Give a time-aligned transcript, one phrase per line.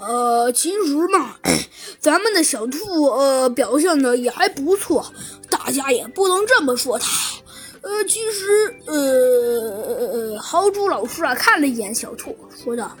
[0.00, 1.36] 呃，其实嘛，
[2.00, 5.12] 咱们的小兔呃表现的也还不错，
[5.50, 7.06] 大家也不能这么说它。
[7.80, 12.96] 呃，其实呃，豪猪老师啊看了一眼小兔，说道：“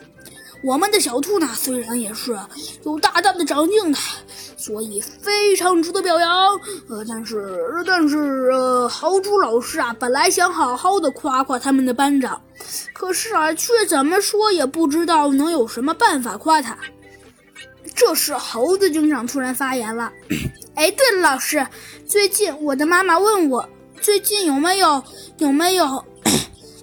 [0.62, 2.36] 我们的小兔呢，虽然也是
[2.84, 3.98] 有大大的长进的，
[4.68, 6.30] 所以非常值得表扬。
[6.90, 12.38] 呃，但是但是呃，豪猪老师啊，本来想好好的夸夸他们的班长。”
[12.92, 16.76] 可是啊，却怎么说也不知道能有什么办法夸他。
[17.94, 20.12] 这时，猴子警长突然发言了
[20.76, 21.66] ：“哎，对了，老师，
[22.06, 23.66] 最近我的妈妈问我，
[24.02, 25.02] 最近有没有
[25.38, 26.04] 有没有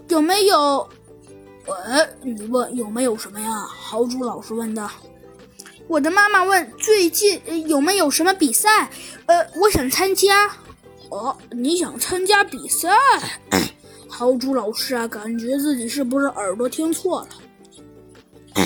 [0.08, 0.90] 有没有……
[1.68, 4.90] 呃，你问有没有什么呀？”豪猪老师问道。
[5.88, 8.90] “我的妈妈问最近有没有什么比赛？
[9.28, 10.52] 呃，我想参加。
[11.10, 12.90] 哦，你想参加比赛？”
[14.10, 18.64] 豪猪老师啊，感觉自己是不是耳朵听错了？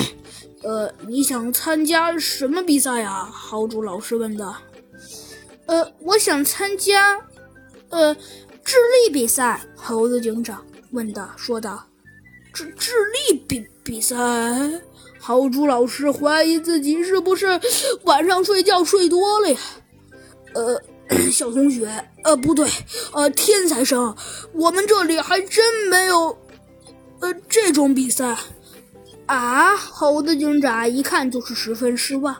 [0.61, 3.23] 呃，你想参加什么比赛呀？
[3.25, 4.55] 豪猪老师问的。
[5.65, 7.19] 呃，我想参加，
[7.89, 8.13] 呃，
[8.63, 9.61] 智力比赛。
[9.75, 11.83] 猴子警长问的，说道。
[12.59, 12.91] 智智
[13.29, 14.15] 力比比赛？
[15.17, 17.47] 豪猪老师怀疑自己是不是
[18.03, 19.59] 晚上睡觉睡多了呀？
[20.53, 20.81] 呃。
[21.31, 21.87] 小同学，
[22.23, 22.69] 呃，不对，
[23.13, 24.15] 呃，天才生，
[24.53, 26.37] 我们这里还真没有，
[27.19, 28.37] 呃，这种比赛，
[29.25, 29.75] 啊！
[29.75, 32.35] 猴子警长一看就是十分失望。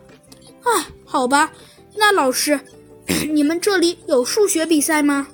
[0.62, 1.52] 哎，好吧，
[1.96, 2.60] 那老师，
[3.32, 5.28] 你们这里有数学比赛吗？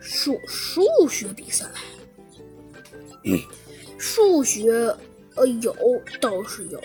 [0.00, 1.66] 数数学比赛？
[3.24, 3.38] 嗯
[4.04, 4.94] 数学，
[5.34, 5.74] 呃，有，
[6.20, 6.78] 倒是有，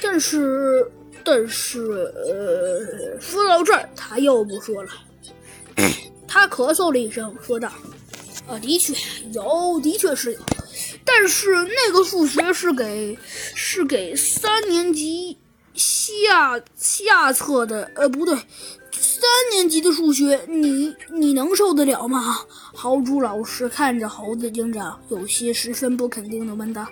[0.00, 0.88] 但是。
[1.28, 1.80] 但是，
[2.14, 4.90] 呃，说到这儿，他又不说了。
[6.28, 7.72] 他咳嗽了一声，说道
[8.46, 8.94] ：“呃，的确
[9.32, 10.38] 有，的确是有。
[11.04, 13.18] 但是那个数学是给
[13.56, 15.36] 是给三年级
[15.74, 18.38] 下下册的，呃，不对，
[19.26, 22.38] 三年级的数学，你你能受得了吗？”
[22.74, 26.86] 豪猪老师看着猴子警长，有些十分不肯定的问道：“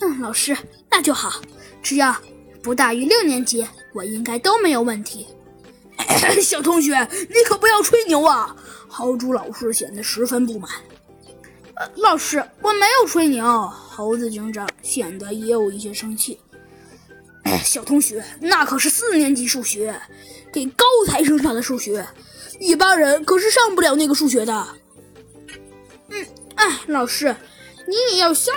[0.00, 0.56] 嗯，老师，
[0.90, 1.40] 那就好，
[1.82, 2.16] 只要……”
[2.62, 5.26] 不大于六年级，我应该都没有问题。
[6.42, 8.54] 小同学，你可不要吹牛啊！
[8.86, 10.70] 豪猪老师显得十分不满。
[11.76, 13.42] 呃，老师，我没有吹牛。
[13.66, 16.38] 猴子警长显得也有一些生气。
[17.64, 19.94] 小同学，那可是四年级数学，
[20.52, 22.06] 给高材生上的数学，
[22.58, 24.68] 一般人可是上不了那个数学的。
[26.08, 27.34] 嗯，哎，老师，
[27.86, 28.54] 你也要相。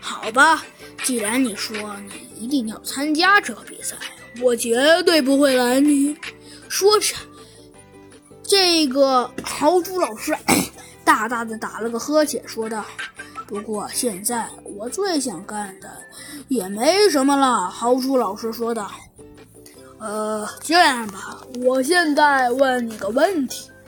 [0.00, 0.64] 好吧。
[1.04, 3.96] 既然你说你一定要参加这个比赛，
[4.40, 6.16] 我绝对不会拦你。
[6.68, 7.16] 说着，
[8.44, 10.32] 这个豪猪老师
[11.04, 12.84] 大大的打了个呵欠，说道
[13.52, 14.48] ：“不过现在
[14.78, 15.90] 我最想干的
[16.48, 18.90] 也没什么了。”豪猪老师说道
[20.00, 21.36] ：“呃，这样吧，
[21.66, 23.70] 我现在问你个问题，